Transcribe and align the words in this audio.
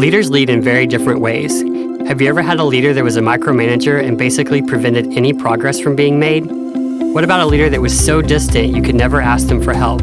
Leaders 0.00 0.30
lead 0.30 0.48
in 0.48 0.62
very 0.62 0.86
different 0.86 1.20
ways. 1.20 1.60
Have 2.08 2.22
you 2.22 2.28
ever 2.30 2.40
had 2.40 2.58
a 2.58 2.64
leader 2.64 2.94
that 2.94 3.04
was 3.04 3.18
a 3.18 3.20
micromanager 3.20 4.02
and 4.02 4.16
basically 4.16 4.62
prevented 4.62 5.12
any 5.12 5.34
progress 5.34 5.78
from 5.78 5.94
being 5.94 6.18
made? 6.18 6.46
What 6.46 7.22
about 7.22 7.40
a 7.40 7.44
leader 7.44 7.68
that 7.68 7.82
was 7.82 8.02
so 8.02 8.22
distant 8.22 8.74
you 8.74 8.80
could 8.80 8.94
never 8.94 9.20
ask 9.20 9.48
them 9.48 9.62
for 9.62 9.74
help? 9.74 10.00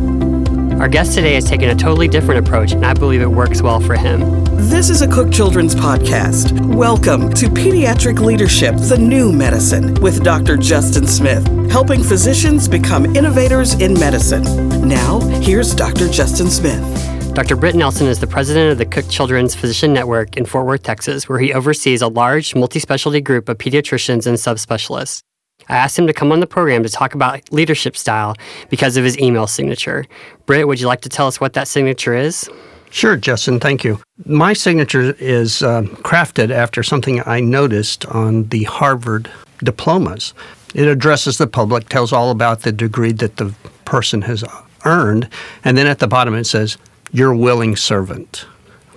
Our 0.79 0.87
guest 0.87 1.15
today 1.15 1.33
has 1.33 1.45
taken 1.45 1.71
a 1.71 1.75
totally 1.75 2.07
different 2.07 2.45
approach, 2.45 2.73
and 2.73 2.85
I 2.85 2.93
believe 2.93 3.23
it 3.23 3.31
works 3.31 3.63
well 3.63 3.79
for 3.79 3.95
him. 3.95 4.45
This 4.69 4.91
is 4.91 5.01
a 5.01 5.07
Cook 5.07 5.31
Children's 5.31 5.73
podcast. 5.73 6.51
Welcome 6.75 7.33
to 7.33 7.47
Pediatric 7.47 8.19
Leadership, 8.19 8.75
the 8.75 8.99
New 8.99 9.33
Medicine, 9.33 9.95
with 9.95 10.23
Dr. 10.23 10.57
Justin 10.57 11.07
Smith, 11.07 11.43
helping 11.71 12.03
physicians 12.03 12.67
become 12.67 13.15
innovators 13.15 13.73
in 13.81 13.95
medicine. 13.95 14.43
Now, 14.87 15.21
here's 15.41 15.73
Dr. 15.73 16.07
Justin 16.07 16.51
Smith. 16.51 17.06
Dr. 17.37 17.55
Britt 17.55 17.75
Nelson 17.75 18.07
is 18.07 18.19
the 18.19 18.25
president 18.25 18.71
of 18.71 18.79
the 18.79 18.85
Cook 18.87 19.07
Children's 19.09 19.53
Physician 19.53 19.93
Network 19.93 20.37
in 20.37 20.45
Fort 20.47 20.65
Worth, 20.65 20.81
Texas, 20.81 21.29
where 21.29 21.37
he 21.37 21.53
oversees 21.53 22.01
a 22.01 22.07
large 22.07 22.55
multi 22.55 22.79
specialty 22.79 23.21
group 23.21 23.47
of 23.47 23.59
pediatricians 23.59 24.25
and 24.25 24.37
subspecialists. 24.37 25.21
I 25.69 25.77
asked 25.77 25.99
him 25.99 26.07
to 26.07 26.13
come 26.13 26.31
on 26.31 26.39
the 26.39 26.47
program 26.47 26.81
to 26.81 26.89
talk 26.89 27.13
about 27.13 27.53
leadership 27.53 27.95
style 27.95 28.35
because 28.71 28.97
of 28.97 29.03
his 29.03 29.19
email 29.19 29.45
signature. 29.45 30.07
Britt, 30.47 30.67
would 30.67 30.79
you 30.81 30.87
like 30.87 31.01
to 31.01 31.09
tell 31.09 31.27
us 31.27 31.39
what 31.39 31.53
that 31.53 31.67
signature 31.67 32.15
is? 32.15 32.49
Sure, 32.89 33.15
Justin, 33.15 33.59
thank 33.59 33.83
you. 33.83 34.01
My 34.25 34.53
signature 34.53 35.15
is 35.19 35.61
uh, 35.61 35.83
crafted 36.01 36.49
after 36.49 36.81
something 36.81 37.21
I 37.27 37.39
noticed 37.39 38.03
on 38.07 38.45
the 38.45 38.63
Harvard 38.63 39.29
diplomas. 39.59 40.33
It 40.73 40.87
addresses 40.87 41.37
the 41.37 41.45
public, 41.45 41.87
tells 41.87 42.11
all 42.11 42.31
about 42.31 42.61
the 42.61 42.71
degree 42.71 43.11
that 43.11 43.37
the 43.37 43.53
person 43.85 44.23
has 44.23 44.43
earned, 44.85 45.29
and 45.63 45.77
then 45.77 45.85
at 45.85 45.99
the 45.99 46.07
bottom 46.07 46.33
it 46.33 46.45
says, 46.45 46.79
your 47.11 47.33
willing 47.33 47.75
servant 47.75 48.45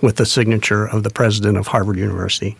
with 0.01 0.17
the 0.17 0.25
signature 0.25 0.85
of 0.85 1.03
the 1.03 1.09
president 1.09 1.57
of 1.57 1.67
Harvard 1.67 1.97
University. 1.97 2.57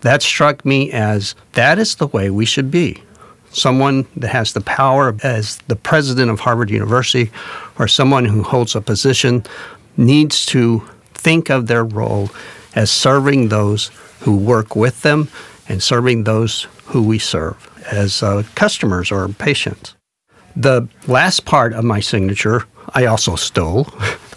That 0.00 0.22
struck 0.22 0.64
me 0.64 0.92
as 0.92 1.34
that 1.52 1.78
is 1.78 1.96
the 1.96 2.06
way 2.06 2.30
we 2.30 2.44
should 2.44 2.70
be. 2.70 3.02
Someone 3.50 4.06
that 4.16 4.28
has 4.28 4.52
the 4.52 4.60
power 4.60 5.16
as 5.22 5.56
the 5.68 5.76
president 5.76 6.30
of 6.30 6.40
Harvard 6.40 6.70
University 6.70 7.30
or 7.78 7.88
someone 7.88 8.24
who 8.24 8.42
holds 8.42 8.76
a 8.76 8.80
position 8.80 9.44
needs 9.96 10.46
to 10.46 10.86
think 11.14 11.50
of 11.50 11.66
their 11.66 11.84
role 11.84 12.30
as 12.74 12.90
serving 12.90 13.48
those 13.48 13.90
who 14.20 14.36
work 14.36 14.76
with 14.76 15.02
them 15.02 15.28
and 15.68 15.82
serving 15.82 16.24
those 16.24 16.68
who 16.84 17.02
we 17.02 17.18
serve 17.18 17.68
as 17.90 18.22
uh, 18.22 18.42
customers 18.54 19.10
or 19.10 19.28
patients. 19.28 19.94
The 20.54 20.88
last 21.06 21.44
part 21.44 21.72
of 21.72 21.84
my 21.84 22.00
signature 22.00 22.64
I 22.94 23.06
also 23.06 23.36
stole 23.36 23.84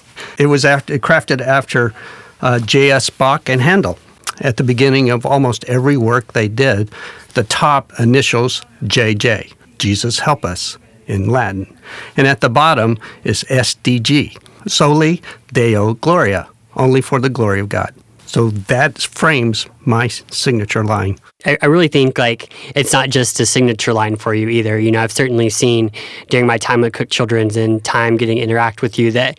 It 0.42 0.48
was 0.48 0.66
after, 0.66 0.98
crafted 0.98 1.40
after 1.40 1.94
uh, 2.42 2.58
J.S. 2.58 3.12
Bach 3.12 3.48
and 3.48 3.62
Handel. 3.62 4.00
At 4.40 4.58
the 4.58 4.64
beginning 4.64 5.12
of 5.12 5.24
almost 5.24 5.64
every 5.66 5.98
work 5.98 6.34
they 6.34 6.48
did, 6.48 6.90
the 7.36 7.44
top 7.44 7.94
initials 8.00 8.64
JJ, 8.84 9.54
Jesus 9.78 10.18
Help 10.18 10.44
Us 10.44 10.80
in 11.06 11.30
Latin. 11.30 11.78
And 12.18 12.26
at 12.26 12.42
the 12.42 12.50
bottom 12.50 12.98
is 13.24 13.44
SDG, 13.50 14.36
Soli 14.68 15.22
Deo 15.54 15.94
Gloria, 15.94 16.50
only 16.76 17.02
for 17.02 17.20
the 17.20 17.30
glory 17.30 17.60
of 17.60 17.70
God. 17.70 17.94
So 18.32 18.50
that 18.50 18.98
frames 19.02 19.68
my 19.82 20.08
signature 20.08 20.86
line. 20.86 21.20
I, 21.46 21.58
I, 21.62 21.66
really 21.66 21.90
think 21.90 22.18
like 22.18 22.54
it's 22.78 22.94
not 22.94 23.10
just 23.10 23.38
a 23.42 23.46
signature 23.46 23.92
line 23.92 24.16
for 24.16 24.34
you 24.34 24.48
either. 24.48 24.80
You 24.80 24.90
know, 24.90 25.02
I've 25.02 25.12
certainly 25.12 25.50
seen 25.50 25.92
during 26.30 26.48
my 26.48 26.58
time 26.58 26.82
at 26.86 26.94
Cook 26.94 27.10
Children's 27.10 27.58
and 27.58 27.84
time 27.84 28.16
getting 28.16 28.38
to 28.38 28.42
interact 28.42 28.82
with 28.82 28.98
you 28.98 29.12
that 29.12 29.38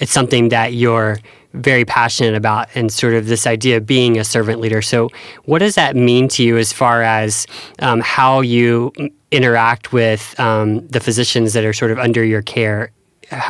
it's 0.00 0.10
something 0.10 0.48
that 0.48 0.72
you're 0.72 1.20
very 1.52 1.84
passionate 1.84 2.34
about 2.34 2.68
and 2.74 2.92
sort 2.92 3.14
of 3.14 3.26
this 3.26 3.46
idea 3.46 3.76
of 3.76 3.86
being 3.86 4.18
a 4.18 4.24
servant 4.24 4.58
leader. 4.58 4.82
So, 4.82 5.10
what 5.44 5.60
does 5.60 5.76
that 5.76 5.94
mean 5.94 6.26
to 6.30 6.42
you 6.42 6.56
as 6.56 6.72
far 6.72 7.04
as 7.04 7.46
um, 7.78 8.00
how 8.00 8.40
you 8.40 8.92
interact 9.30 9.92
with 9.92 10.34
um, 10.40 10.84
the 10.88 10.98
physicians 10.98 11.52
that 11.52 11.64
are 11.64 11.72
sort 11.72 11.92
of 11.92 11.98
under 12.00 12.24
your 12.24 12.42
care? 12.42 12.90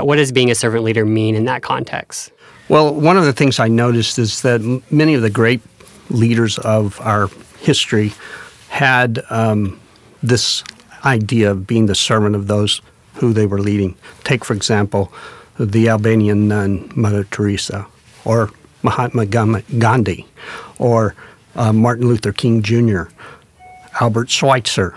What 0.01 0.17
does 0.17 0.33
being 0.33 0.51
a 0.51 0.55
servant 0.55 0.85
leader 0.85 1.05
mean 1.05 1.35
in 1.35 1.45
that 1.47 1.63
context? 1.63 2.31
Well, 2.69 2.95
one 2.95 3.17
of 3.17 3.25
the 3.25 3.33
things 3.33 3.59
I 3.59 3.69
noticed 3.69 4.19
is 4.19 4.43
that 4.43 4.61
many 4.91 5.15
of 5.15 5.23
the 5.23 5.31
great 5.31 5.61
leaders 6.09 6.59
of 6.59 7.01
our 7.01 7.29
history 7.59 8.13
had 8.69 9.23
um, 9.31 9.81
this 10.23 10.63
idea 11.05 11.51
of 11.51 11.67
being 11.67 11.87
the 11.87 11.95
servant 11.95 12.37
of 12.37 12.47
those 12.47 12.81
who 13.15 13.33
they 13.33 13.47
were 13.47 13.61
leading. 13.61 13.97
Take, 14.25 14.45
for 14.45 14.55
example, 14.55 15.13
the 15.59 15.89
Albanian 15.89 16.49
nun, 16.49 16.91
Mother 16.95 17.25
Teresa, 17.25 17.87
or 18.25 18.51
Mahatma 18.83 19.27
Gandhi, 19.27 20.27
or 20.79 21.15
uh, 21.55 21.73
Martin 21.73 22.09
Luther 22.09 22.33
King 22.33 22.63
Jr., 22.63 23.03
Albert 24.01 24.31
Schweitzer, 24.31 24.95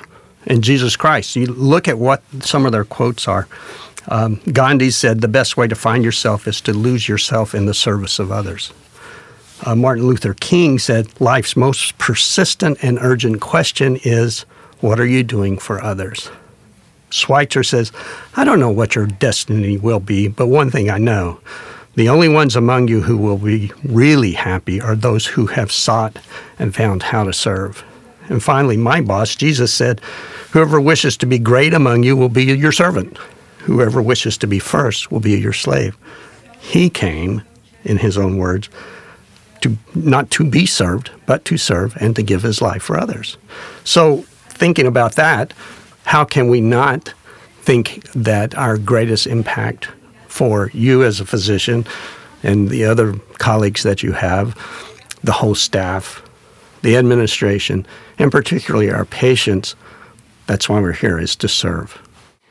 and 0.47 0.63
Jesus 0.63 0.95
Christ. 0.95 1.35
You 1.35 1.47
look 1.47 1.87
at 1.87 1.97
what 1.97 2.23
some 2.39 2.65
of 2.65 2.71
their 2.71 2.85
quotes 2.85 3.27
are. 3.27 3.47
Um, 4.07 4.39
Gandhi 4.51 4.91
said, 4.91 5.21
The 5.21 5.27
best 5.27 5.57
way 5.57 5.67
to 5.67 5.75
find 5.75 6.03
yourself 6.03 6.47
is 6.47 6.61
to 6.61 6.73
lose 6.73 7.07
yourself 7.07 7.55
in 7.55 7.65
the 7.65 7.73
service 7.73 8.19
of 8.19 8.31
others. 8.31 8.71
Uh, 9.65 9.75
Martin 9.75 10.05
Luther 10.05 10.33
King 10.33 10.79
said, 10.79 11.09
Life's 11.19 11.55
most 11.55 11.97
persistent 11.97 12.83
and 12.83 12.99
urgent 13.01 13.41
question 13.41 13.97
is, 14.03 14.41
What 14.79 14.99
are 14.99 15.05
you 15.05 15.23
doing 15.23 15.57
for 15.57 15.81
others? 15.81 16.29
Schweitzer 17.09 17.63
says, 17.63 17.91
I 18.35 18.43
don't 18.43 18.59
know 18.59 18.71
what 18.71 18.95
your 18.95 19.05
destiny 19.05 19.77
will 19.77 19.99
be, 19.99 20.27
but 20.27 20.47
one 20.47 20.69
thing 20.69 20.89
I 20.89 20.97
know 20.97 21.39
the 21.95 22.09
only 22.09 22.27
ones 22.27 22.57
among 22.57 22.89
you 22.89 23.01
who 23.01 23.15
will 23.15 23.37
be 23.37 23.71
really 23.83 24.33
happy 24.33 24.81
are 24.81 24.97
those 24.97 25.25
who 25.25 25.47
have 25.47 25.71
sought 25.71 26.19
and 26.59 26.75
found 26.75 27.03
how 27.03 27.23
to 27.23 27.31
serve. 27.31 27.85
And 28.27 28.43
finally, 28.43 28.75
my 28.75 28.99
boss, 28.99 29.33
Jesus, 29.33 29.73
said, 29.73 30.01
Whoever 30.51 30.81
wishes 30.81 31.15
to 31.17 31.25
be 31.25 31.39
great 31.39 31.73
among 31.73 32.03
you 32.03 32.17
will 32.17 32.29
be 32.29 32.43
your 32.43 32.73
servant. 32.73 33.17
Whoever 33.65 34.01
wishes 34.01 34.37
to 34.39 34.47
be 34.47 34.59
first 34.59 35.11
will 35.11 35.19
be 35.19 35.31
your 35.31 35.53
slave. 35.53 35.97
He 36.59 36.89
came, 36.89 37.41
in 37.83 37.97
his 37.97 38.15
own 38.15 38.37
words, 38.37 38.69
to 39.61 39.75
not 39.95 40.29
to 40.31 40.43
be 40.43 40.67
served, 40.67 41.09
but 41.25 41.45
to 41.45 41.57
serve 41.57 41.97
and 41.99 42.15
to 42.15 42.21
give 42.21 42.43
his 42.43 42.61
life 42.61 42.83
for 42.83 42.99
others. 42.99 43.37
So, 43.83 44.17
thinking 44.49 44.85
about 44.85 45.15
that, 45.15 45.53
how 46.05 46.23
can 46.23 46.47
we 46.47 46.61
not 46.61 47.13
think 47.61 48.03
that 48.13 48.55
our 48.55 48.77
greatest 48.77 49.25
impact 49.25 49.89
for 50.27 50.69
you 50.71 51.03
as 51.03 51.19
a 51.19 51.25
physician 51.25 51.87
and 52.43 52.69
the 52.69 52.85
other 52.85 53.13
colleagues 53.39 53.81
that 53.81 54.03
you 54.03 54.11
have, 54.11 54.55
the 55.23 55.31
whole 55.31 55.55
staff, 55.55 56.21
the 56.83 56.95
administration, 56.95 57.87
and 58.19 58.31
particularly 58.31 58.91
our 58.91 59.05
patients, 59.05 59.75
that's 60.45 60.69
why 60.69 60.79
we're 60.79 60.91
here, 60.91 61.17
is 61.17 61.35
to 61.37 61.47
serve. 61.47 61.99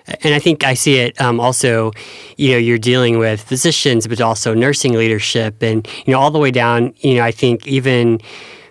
And 0.07 0.35
I 0.35 0.39
think 0.39 0.65
I 0.65 0.75
see 0.75 0.97
it 0.97 1.19
um, 1.21 1.41
also, 1.41 1.93
you 2.37 2.51
know, 2.51 2.59
you're 2.59 2.79
dealing 2.79 3.19
with 3.19 3.43
physicians, 3.43 4.07
but 4.07 4.21
also 4.21 4.53
nursing 4.53 4.93
leadership 4.95 5.63
and, 5.63 5.89
you 6.05 6.13
know, 6.13 6.21
all 6.21 6.31
the 6.31 6.39
way 6.39 6.51
down, 6.51 6.95
you 6.99 7.15
know, 7.15 7.23
I 7.23 7.31
think 7.31 7.67
even 7.67 8.21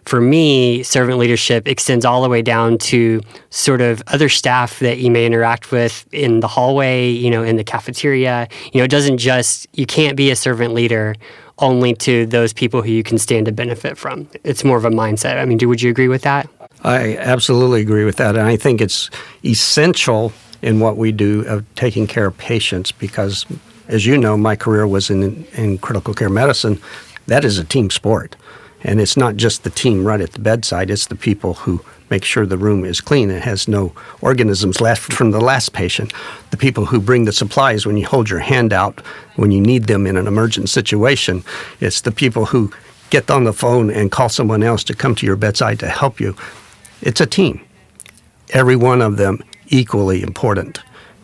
for 0.05 0.19
me, 0.19 0.83
servant 0.83 1.17
leadership 1.17 1.67
extends 1.67 2.05
all 2.05 2.21
the 2.21 2.29
way 2.29 2.41
down 2.41 2.77
to 2.77 3.21
sort 3.49 3.81
of 3.81 4.03
other 4.07 4.29
staff 4.29 4.79
that 4.79 4.99
you 4.99 5.09
may 5.09 5.25
interact 5.25 5.71
with 5.71 6.05
in 6.13 6.41
the 6.41 6.47
hallway, 6.47 7.09
you 7.09 7.31
know, 7.31 7.41
in 7.41 7.55
the 7.55 7.63
cafeteria. 7.63 8.47
You 8.73 8.79
know, 8.79 8.83
it 8.83 8.91
doesn't 8.91 9.17
just, 9.17 9.67
you 9.73 9.85
can't 9.85 10.17
be 10.17 10.29
a 10.29 10.35
servant 10.35 10.73
leader 10.73 11.15
only 11.59 11.93
to 11.93 12.25
those 12.25 12.51
people 12.51 12.81
who 12.81 12.91
you 12.91 13.03
can 13.03 13.17
stand 13.17 13.45
to 13.45 13.51
benefit 13.51 13.97
from. 13.97 14.27
It's 14.43 14.63
more 14.63 14.77
of 14.77 14.85
a 14.85 14.89
mindset. 14.89 15.39
I 15.39 15.45
mean, 15.45 15.57
do, 15.57 15.69
would 15.69 15.81
you 15.81 15.89
agree 15.89 16.09
with 16.09 16.23
that? 16.23 16.49
I 16.83 17.15
absolutely 17.17 17.81
agree 17.81 18.03
with 18.03 18.17
that. 18.17 18.35
And 18.35 18.45
I 18.45 18.57
think 18.57 18.81
it's 18.81 19.09
essential 19.45 20.33
in 20.63 20.79
what 20.79 20.97
we 20.97 21.11
do 21.11 21.41
of 21.45 21.63
taking 21.75 22.07
care 22.07 22.25
of 22.25 22.37
patients 22.37 22.91
because, 22.91 23.45
as 23.89 24.05
you 24.05 24.17
know, 24.17 24.37
my 24.37 24.55
career 24.55 24.87
was 24.87 25.09
in, 25.09 25.43
in 25.53 25.77
critical 25.77 26.13
care 26.13 26.29
medicine. 26.29 26.81
That 27.27 27.43
is 27.43 27.59
a 27.59 27.65
team 27.65 27.89
sport. 27.89 28.35
And 28.81 28.99
it's 28.99 29.17
not 29.17 29.35
just 29.35 29.63
the 29.63 29.69
team 29.69 30.05
right 30.05 30.21
at 30.21 30.31
the 30.31 30.39
bedside, 30.39 30.89
it's 30.89 31.07
the 31.07 31.15
people 31.15 31.53
who 31.53 31.83
make 32.09 32.23
sure 32.23 32.45
the 32.45 32.57
room 32.57 32.85
is 32.85 33.01
clean 33.01 33.29
and 33.29 33.41
has 33.41 33.67
no 33.67 33.93
organisms 34.21 34.79
left 34.79 35.13
from 35.13 35.31
the 35.31 35.41
last 35.41 35.73
patient. 35.73 36.13
The 36.51 36.57
people 36.57 36.85
who 36.85 36.99
bring 36.99 37.25
the 37.25 37.31
supplies 37.31 37.85
when 37.85 37.97
you 37.97 38.05
hold 38.05 38.29
your 38.29 38.39
hand 38.39 38.71
out 38.71 39.01
when 39.35 39.51
you 39.51 39.61
need 39.61 39.85
them 39.85 40.05
in 40.05 40.17
an 40.17 40.27
emergent 40.27 40.69
situation. 40.69 41.43
It's 41.79 42.01
the 42.01 42.11
people 42.11 42.45
who 42.45 42.71
get 43.09 43.31
on 43.31 43.43
the 43.43 43.53
phone 43.53 43.89
and 43.89 44.11
call 44.11 44.29
someone 44.29 44.63
else 44.63 44.83
to 44.85 44.93
come 44.93 45.15
to 45.15 45.25
your 45.25 45.35
bedside 45.35 45.79
to 45.79 45.87
help 45.87 46.19
you. 46.19 46.35
It's 47.01 47.21
a 47.21 47.25
team. 47.25 47.65
Every 48.51 48.75
one 48.75 49.01
of 49.01 49.17
them 49.17 49.43
equally 49.73 50.21
important. 50.21 50.79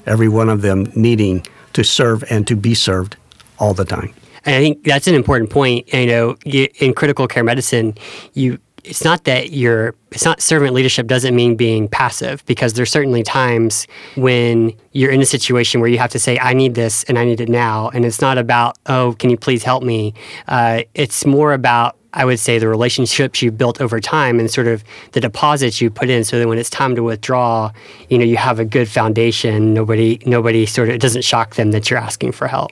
Every 0.06 0.28
one 0.28 0.50
of 0.50 0.62
them 0.62 0.92
needing 0.96 1.46
to 1.74 1.84
serve 1.84 2.24
and 2.30 2.48
to 2.48 2.56
be 2.56 2.74
served 2.74 3.16
all 3.60 3.74
the 3.74 3.86
time. 3.86 4.14
And 4.46 4.56
I 4.56 4.60
think 4.60 4.84
that's 4.84 5.08
an 5.08 5.16
important 5.16 5.50
point. 5.50 5.94
You 5.94 6.08
know, 6.08 6.36
in 6.46 6.94
critical 6.94 7.28
care 7.28 7.44
medicine, 7.44 7.96
you 8.34 8.60
it's 8.84 9.04
not 9.04 9.26
that 9.26 9.52
you're 9.52 9.94
it's 10.12 10.26
not 10.26 10.42
servant 10.42 10.74
leadership 10.74 11.06
doesn't 11.06 11.36
mean 11.36 11.56
being 11.56 11.88
passive 11.88 12.44
because 12.46 12.74
there's 12.74 12.90
certainly 12.90 13.24
times 13.24 13.88
when 14.16 14.74
you're 14.94 15.12
in 15.12 15.22
a 15.22 15.26
situation 15.26 15.82
where 15.82 15.90
you 15.90 15.98
have 15.98 16.10
to 16.10 16.18
say 16.18 16.40
i 16.40 16.54
need 16.54 16.76
this 16.76 17.04
and 17.06 17.20
i 17.20 17.26
need 17.26 17.42
it 17.42 17.50
now 17.50 17.90
and 17.90 18.06
it's 18.06 18.22
not 18.22 18.38
about 18.38 18.78
oh 18.86 19.16
can 19.20 19.30
you 19.30 19.38
please 19.38 19.64
help 19.64 19.84
me 19.84 20.14
uh, 20.48 20.82
it's 20.94 21.26
more 21.26 21.52
about 21.52 21.99
I 22.14 22.26
would 22.26 22.40
say 22.40 22.58
the 22.58 22.68
relationships 22.68 23.42
you 23.42 23.52
built 23.52 23.80
over 23.80 24.00
time 24.00 24.40
and 24.40 24.50
sort 24.50 24.68
of 24.68 24.84
the 25.12 25.20
deposits 25.20 25.80
you 25.80 25.90
put 25.90 26.10
in 26.10 26.24
so 26.24 26.40
that 26.40 26.48
when 26.48 26.58
it's 26.58 26.70
time 26.70 26.96
to 26.96 27.04
withdraw, 27.04 27.72
you 28.10 28.18
know, 28.18 28.26
you 28.26 28.38
have 28.38 28.60
a 28.60 28.66
good 28.66 28.90
foundation. 28.90 29.74
Nobody 29.74 30.20
nobody 30.26 30.66
sort 30.66 30.90
of 30.90 30.96
it 30.96 31.02
doesn't 31.02 31.24
shock 31.24 31.56
them 31.56 31.72
that 31.72 31.90
you're 31.90 32.00
asking 32.00 32.32
for 32.32 32.48
help. 32.48 32.72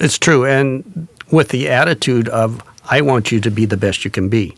It's 0.00 0.18
true. 0.18 0.44
And 0.44 1.08
with 1.30 1.48
the 1.48 1.68
attitude 1.68 2.28
of 2.28 2.62
I 2.88 3.00
want 3.00 3.32
you 3.32 3.40
to 3.40 3.50
be 3.50 3.64
the 3.64 3.76
best 3.76 4.04
you 4.04 4.10
can 4.10 4.28
be. 4.28 4.54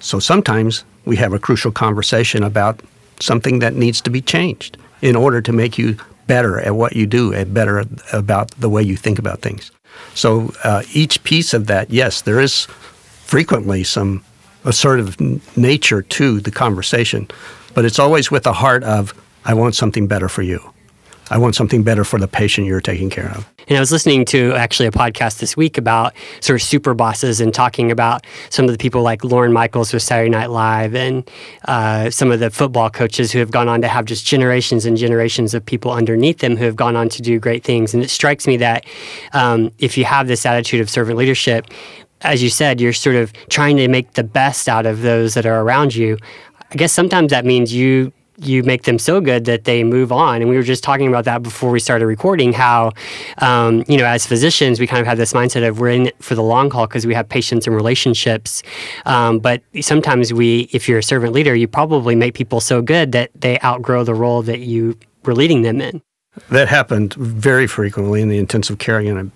So 0.00 0.18
sometimes 0.18 0.84
we 1.04 1.16
have 1.16 1.32
a 1.32 1.38
crucial 1.38 1.72
conversation 1.72 2.42
about 2.42 2.80
something 3.20 3.60
that 3.60 3.74
needs 3.74 4.00
to 4.02 4.10
be 4.10 4.20
changed 4.20 4.76
in 5.00 5.16
order 5.16 5.40
to 5.40 5.52
make 5.52 5.78
you 5.78 5.96
better 6.26 6.60
at 6.60 6.74
what 6.74 6.94
you 6.94 7.06
do 7.06 7.32
and 7.32 7.52
better 7.52 7.84
about 8.12 8.50
the 8.52 8.68
way 8.68 8.82
you 8.82 8.96
think 8.96 9.18
about 9.18 9.40
things. 9.40 9.70
So 10.14 10.52
uh, 10.64 10.82
each 10.92 11.22
piece 11.24 11.52
of 11.52 11.66
that, 11.66 11.90
yes, 11.90 12.22
there 12.22 12.40
is 12.40 12.66
frequently 13.32 13.82
some 13.82 14.22
assertive 14.66 15.18
nature 15.56 16.02
to 16.02 16.38
the 16.40 16.50
conversation, 16.50 17.26
but 17.72 17.82
it's 17.82 17.98
always 17.98 18.30
with 18.30 18.42
the 18.42 18.52
heart 18.52 18.84
of, 18.84 19.14
I 19.46 19.54
want 19.54 19.74
something 19.74 20.06
better 20.06 20.28
for 20.28 20.42
you. 20.42 20.60
I 21.30 21.38
want 21.38 21.54
something 21.54 21.82
better 21.82 22.04
for 22.04 22.18
the 22.18 22.28
patient 22.28 22.66
you're 22.66 22.82
taking 22.82 23.08
care 23.08 23.30
of. 23.30 23.48
And 23.68 23.78
I 23.78 23.80
was 23.80 23.90
listening 23.90 24.26
to 24.26 24.52
actually 24.52 24.88
a 24.88 24.90
podcast 24.90 25.38
this 25.38 25.56
week 25.56 25.78
about 25.78 26.12
sort 26.40 26.60
of 26.60 26.66
super 26.66 26.92
bosses 26.92 27.40
and 27.40 27.54
talking 27.54 27.90
about 27.90 28.26
some 28.50 28.66
of 28.66 28.72
the 28.72 28.76
people 28.76 29.00
like 29.02 29.24
Lorne 29.24 29.52
Michaels 29.52 29.94
with 29.94 30.02
Saturday 30.02 30.28
Night 30.28 30.50
Live 30.50 30.94
and 30.94 31.26
uh, 31.64 32.10
some 32.10 32.30
of 32.30 32.40
the 32.40 32.50
football 32.50 32.90
coaches 32.90 33.32
who 33.32 33.38
have 33.38 33.50
gone 33.50 33.68
on 33.68 33.80
to 33.80 33.88
have 33.88 34.04
just 34.04 34.26
generations 34.26 34.84
and 34.84 34.98
generations 34.98 35.54
of 35.54 35.64
people 35.64 35.90
underneath 35.90 36.40
them 36.40 36.56
who 36.56 36.64
have 36.64 36.76
gone 36.76 36.96
on 36.96 37.08
to 37.08 37.22
do 37.22 37.38
great 37.38 37.64
things. 37.64 37.94
And 37.94 38.02
it 38.02 38.10
strikes 38.10 38.46
me 38.46 38.58
that 38.58 38.84
um, 39.32 39.70
if 39.78 39.96
you 39.96 40.04
have 40.04 40.28
this 40.28 40.44
attitude 40.44 40.82
of 40.82 40.90
servant 40.90 41.16
leadership, 41.16 41.66
as 42.22 42.42
you 42.42 42.50
said, 42.50 42.80
you're 42.80 42.92
sort 42.92 43.16
of 43.16 43.32
trying 43.48 43.76
to 43.76 43.88
make 43.88 44.12
the 44.12 44.24
best 44.24 44.68
out 44.68 44.86
of 44.86 45.02
those 45.02 45.34
that 45.34 45.46
are 45.46 45.60
around 45.60 45.94
you. 45.94 46.18
I 46.70 46.76
guess 46.76 46.92
sometimes 46.92 47.30
that 47.30 47.44
means 47.44 47.72
you 47.72 48.12
you 48.38 48.62
make 48.62 48.82
them 48.84 48.98
so 48.98 49.20
good 49.20 49.44
that 49.44 49.64
they 49.64 49.84
move 49.84 50.10
on. 50.10 50.40
And 50.40 50.50
we 50.50 50.56
were 50.56 50.62
just 50.62 50.82
talking 50.82 51.08
about 51.08 51.24
that 51.26 51.42
before 51.42 51.70
we 51.70 51.80
started 51.80 52.06
recording. 52.06 52.52
How, 52.52 52.92
um, 53.38 53.84
you 53.88 53.96
know, 53.96 54.06
as 54.06 54.26
physicians, 54.26 54.80
we 54.80 54.86
kind 54.86 55.00
of 55.00 55.06
have 55.06 55.18
this 55.18 55.32
mindset 55.32 55.66
of 55.68 55.78
we're 55.78 55.90
in 55.90 56.06
it 56.08 56.22
for 56.22 56.34
the 56.34 56.42
long 56.42 56.70
haul 56.70 56.86
because 56.86 57.06
we 57.06 57.14
have 57.14 57.28
patients 57.28 57.66
and 57.66 57.76
relationships. 57.76 58.62
Um, 59.06 59.38
but 59.38 59.62
sometimes 59.80 60.32
we, 60.32 60.68
if 60.72 60.88
you're 60.88 60.98
a 60.98 61.02
servant 61.02 61.32
leader, 61.32 61.54
you 61.54 61.68
probably 61.68 62.16
make 62.16 62.34
people 62.34 62.60
so 62.60 62.82
good 62.82 63.12
that 63.12 63.30
they 63.34 63.60
outgrow 63.60 64.02
the 64.02 64.14
role 64.14 64.42
that 64.42 64.60
you 64.60 64.98
were 65.24 65.34
leading 65.34 65.62
them 65.62 65.80
in. 65.80 66.02
That 66.50 66.68
happened 66.68 67.14
very 67.14 67.66
frequently 67.66 68.22
in 68.22 68.28
the 68.28 68.38
intensive 68.38 68.78
care 68.78 69.00
unit. 69.00 69.30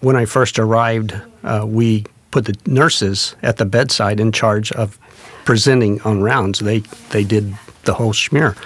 When 0.00 0.16
I 0.16 0.24
first 0.24 0.58
arrived, 0.58 1.14
uh, 1.44 1.64
we 1.66 2.04
put 2.30 2.44
the 2.46 2.56
nurses 2.66 3.34
at 3.42 3.56
the 3.56 3.64
bedside 3.64 4.20
in 4.20 4.32
charge 4.32 4.72
of 4.72 4.98
presenting 5.44 6.00
on 6.02 6.22
rounds. 6.22 6.60
They 6.60 6.80
they 7.10 7.24
did 7.24 7.54
the 7.84 7.94
whole 7.94 8.12
schmear. 8.12 8.56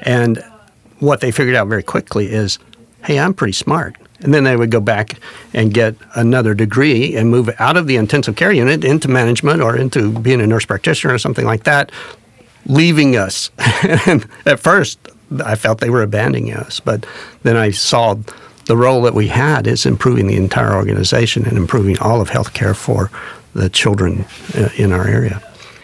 And 0.00 0.42
what 0.98 1.20
they 1.20 1.30
figured 1.30 1.56
out 1.56 1.68
very 1.68 1.82
quickly 1.82 2.26
is, 2.26 2.58
hey, 3.04 3.18
I'm 3.18 3.34
pretty 3.34 3.52
smart. 3.52 3.96
And 4.20 4.32
then 4.32 4.44
they 4.44 4.56
would 4.56 4.70
go 4.70 4.80
back 4.80 5.18
and 5.52 5.74
get 5.74 5.96
another 6.14 6.54
degree 6.54 7.16
and 7.16 7.28
move 7.28 7.50
out 7.58 7.76
of 7.76 7.88
the 7.88 7.96
intensive 7.96 8.36
care 8.36 8.52
unit 8.52 8.84
into 8.84 9.08
management 9.08 9.60
or 9.60 9.76
into 9.76 10.16
being 10.20 10.40
a 10.40 10.46
nurse 10.46 10.64
practitioner 10.64 11.12
or 11.12 11.18
something 11.18 11.44
like 11.44 11.64
that, 11.64 11.90
leaving 12.66 13.16
us. 13.16 13.50
and 14.06 14.26
at 14.46 14.60
first, 14.60 15.00
I 15.44 15.56
felt 15.56 15.80
they 15.80 15.90
were 15.90 16.02
abandoning 16.02 16.52
us. 16.52 16.78
But 16.78 17.04
then 17.42 17.56
I 17.56 17.72
saw 17.72 18.16
the 18.72 18.76
role 18.78 19.02
that 19.02 19.12
we 19.12 19.28
had 19.28 19.66
is 19.66 19.84
improving 19.84 20.28
the 20.28 20.36
entire 20.36 20.72
organization 20.74 21.44
and 21.44 21.58
improving 21.58 21.98
all 21.98 22.22
of 22.22 22.30
healthcare 22.30 22.74
for 22.74 23.10
the 23.52 23.68
children 23.68 24.24
uh, 24.56 24.70
in 24.78 24.92
our 24.92 25.06
area. 25.06 25.42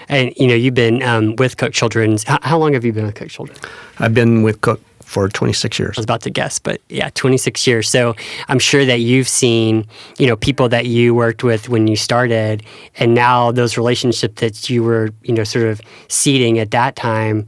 And 0.09 0.33
you 0.39 0.47
know, 0.47 0.55
you've 0.55 0.73
been 0.73 1.03
um, 1.03 1.37
with 1.37 1.59
Cook 1.59 1.75
Children's. 1.75 2.25
How, 2.25 2.39
how, 2.41 2.57
long 2.57 2.73
have 2.73 2.87
you 2.87 2.95
been 2.95 3.05
with 3.05 3.15
Cook 3.15 3.29
Children? 3.29 3.59
I've 3.99 4.15
been 4.15 4.43
with 4.43 4.63
Cook 4.63 4.81
for 5.03 5.29
26 5.29 5.79
years. 5.79 5.99
I 5.99 6.01
was 6.01 6.05
about 6.05 6.23
to 6.23 6.31
guess, 6.31 6.59
but 6.59 6.81
yeah, 6.89 7.11
26 7.13 7.67
years. 7.67 7.91
So 7.91 8.17
I'm 8.49 8.59
sure 8.59 8.87
that 8.87 9.01
you've 9.01 9.29
seen, 9.29 9.87
you 10.17 10.27
know, 10.27 10.37
people 10.37 10.71
that 10.71 10.87
you 10.87 11.15
worked 11.15 11.45
with 11.45 11.69
when 11.69 11.89
you 11.89 11.97
started, 11.97 12.63
and 12.97 13.15
now 13.15 13.53
those 13.53 13.77
relationships 13.77 14.41
that 14.41 14.71
you 14.71 14.83
were, 14.83 15.11
you 15.25 15.35
know, 15.35 15.45
sort 15.45 15.67
of 15.67 15.83
seeding 16.09 16.59
at 16.59 16.71
that 16.71 16.97
time 16.97 17.47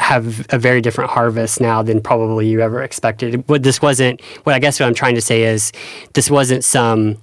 have 0.00 0.46
a 0.50 0.58
very 0.58 0.80
different 0.80 1.10
harvest 1.10 1.60
now 1.60 1.82
than 1.82 2.00
probably 2.00 2.48
you 2.48 2.60
ever 2.60 2.82
expected. 2.82 3.46
What 3.48 3.62
this 3.62 3.82
wasn't. 3.82 4.20
What 4.44 4.54
I 4.54 4.58
guess 4.58 4.78
what 4.80 4.86
I'm 4.86 4.94
trying 4.94 5.14
to 5.16 5.20
say 5.20 5.44
is, 5.44 5.72
this 6.14 6.30
wasn't 6.30 6.64
some 6.64 7.18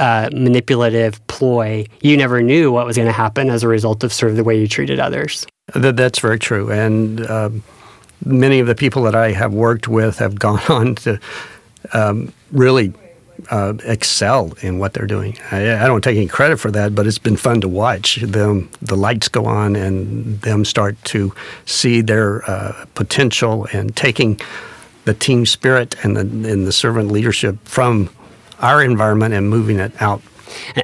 uh, 0.00 0.30
manipulative 0.32 1.24
ploy, 1.26 1.84
you 2.00 2.16
never 2.16 2.42
knew 2.42 2.72
what 2.72 2.86
was 2.86 2.96
going 2.96 3.06
to 3.06 3.12
happen 3.12 3.50
as 3.50 3.62
a 3.62 3.68
result 3.68 4.02
of 4.02 4.12
sort 4.12 4.30
of 4.30 4.36
the 4.36 4.42
way 4.44 4.58
you 4.58 4.66
treated 4.66 4.98
others. 4.98 5.46
That, 5.74 5.96
that's 5.96 6.18
very 6.18 6.38
true. 6.38 6.70
And 6.70 7.26
um, 7.28 7.62
many 8.24 8.60
of 8.60 8.66
the 8.66 8.74
people 8.74 9.02
that 9.02 9.14
I 9.14 9.32
have 9.32 9.52
worked 9.52 9.88
with 9.88 10.18
have 10.18 10.38
gone 10.38 10.62
on 10.70 10.94
to 10.96 11.20
um, 11.92 12.32
really 12.50 12.94
uh, 13.50 13.74
excel 13.84 14.52
in 14.62 14.78
what 14.78 14.94
they're 14.94 15.06
doing. 15.06 15.36
I, 15.50 15.84
I, 15.84 15.86
don't 15.86 16.02
take 16.02 16.16
any 16.16 16.26
credit 16.26 16.58
for 16.58 16.70
that, 16.70 16.94
but 16.94 17.06
it's 17.06 17.18
been 17.18 17.36
fun 17.36 17.60
to 17.60 17.68
watch 17.68 18.16
them. 18.16 18.70
The 18.82 18.96
lights 18.96 19.28
go 19.28 19.46
on, 19.46 19.76
and 19.76 20.40
them 20.42 20.64
start 20.64 21.02
to 21.04 21.32
see 21.66 22.00
their 22.00 22.48
uh, 22.50 22.84
potential 22.94 23.66
and 23.72 23.94
taking 23.96 24.40
the 25.04 25.14
team 25.14 25.46
spirit 25.46 25.94
and 26.04 26.16
the 26.16 26.20
and 26.20 26.66
the 26.66 26.72
servant 26.72 27.10
leadership 27.10 27.56
from 27.64 28.10
our 28.60 28.82
environment 28.82 29.34
and 29.34 29.48
moving 29.48 29.78
it 29.78 29.92
out. 30.00 30.22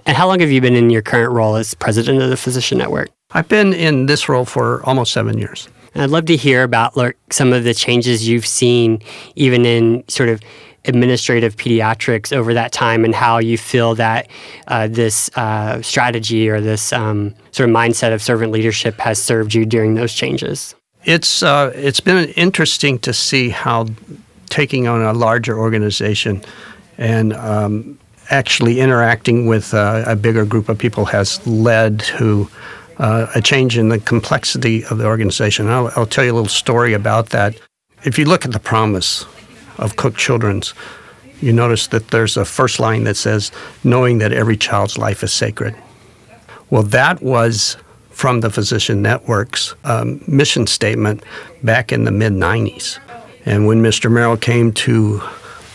And 0.06 0.16
how 0.16 0.28
long 0.28 0.40
have 0.40 0.50
you 0.50 0.60
been 0.60 0.76
in 0.76 0.90
your 0.90 1.02
current 1.02 1.32
role 1.32 1.56
as 1.56 1.74
president 1.74 2.22
of 2.22 2.30
the 2.30 2.36
Physician 2.36 2.78
Network? 2.78 3.10
I've 3.32 3.48
been 3.48 3.72
in 3.72 4.06
this 4.06 4.28
role 4.28 4.44
for 4.44 4.84
almost 4.84 5.12
seven 5.12 5.38
years. 5.38 5.68
And 5.94 6.02
I'd 6.02 6.10
love 6.10 6.26
to 6.26 6.36
hear 6.36 6.62
about 6.62 6.96
like, 6.96 7.16
some 7.30 7.52
of 7.52 7.64
the 7.64 7.74
changes 7.74 8.28
you've 8.28 8.46
seen, 8.46 9.02
even 9.34 9.64
in 9.64 10.04
sort 10.08 10.28
of 10.28 10.40
administrative 10.86 11.56
pediatrics 11.56 12.32
over 12.32 12.54
that 12.54 12.72
time, 12.72 13.04
and 13.04 13.14
how 13.14 13.38
you 13.38 13.58
feel 13.58 13.94
that 13.96 14.28
uh, 14.68 14.88
this 14.88 15.30
uh, 15.36 15.80
strategy 15.82 16.48
or 16.48 16.60
this 16.60 16.92
um, 16.92 17.34
sort 17.52 17.68
of 17.68 17.74
mindset 17.74 18.12
of 18.12 18.22
servant 18.22 18.52
leadership 18.52 18.98
has 18.98 19.22
served 19.22 19.54
you 19.54 19.64
during 19.64 19.94
those 19.94 20.12
changes. 20.12 20.74
It's 21.04 21.42
uh, 21.42 21.72
it's 21.74 22.00
been 22.00 22.30
interesting 22.30 22.98
to 23.00 23.12
see 23.12 23.50
how 23.50 23.86
taking 24.48 24.88
on 24.88 25.02
a 25.02 25.12
larger 25.12 25.58
organization 25.58 26.42
and 26.98 27.32
um, 27.34 27.98
actually 28.30 28.80
interacting 28.80 29.46
with 29.46 29.74
uh, 29.74 30.04
a 30.06 30.16
bigger 30.16 30.44
group 30.44 30.68
of 30.68 30.78
people 30.78 31.04
has 31.04 31.44
led 31.46 32.00
to 32.00 32.48
uh, 32.98 33.26
a 33.34 33.42
change 33.42 33.76
in 33.76 33.88
the 33.88 33.98
complexity 33.98 34.84
of 34.86 34.98
the 34.98 35.06
organization. 35.06 35.68
I'll, 35.68 35.92
I'll, 35.96 36.06
tell 36.06 36.24
you 36.24 36.32
a 36.32 36.34
little 36.34 36.48
story 36.48 36.94
about 36.94 37.30
that. 37.30 37.58
If 38.04 38.18
you 38.18 38.24
look 38.24 38.44
at 38.44 38.52
the 38.52 38.60
promise 38.60 39.24
of 39.78 39.96
Cook 39.96 40.16
Children's, 40.16 40.74
you 41.40 41.52
notice 41.52 41.88
that 41.88 42.08
there's 42.08 42.36
a 42.36 42.44
first 42.44 42.80
line 42.80 43.04
that 43.04 43.16
says, 43.16 43.52
knowing 43.84 44.18
that 44.18 44.32
every 44.32 44.56
child's 44.56 44.96
life 44.96 45.22
is 45.22 45.32
sacred. 45.32 45.76
Well, 46.70 46.82
that 46.84 47.22
was 47.22 47.76
from 48.10 48.40
the 48.40 48.50
Physician 48.50 49.02
Network's 49.02 49.74
um, 49.84 50.22
mission 50.26 50.66
statement 50.66 51.22
back 51.62 51.92
in 51.92 52.04
the 52.04 52.10
mid 52.10 52.32
90s. 52.32 52.98
And 53.44 53.66
when 53.66 53.82
Mr. 53.82 54.10
Merrill 54.10 54.38
came 54.38 54.72
to 54.72 55.22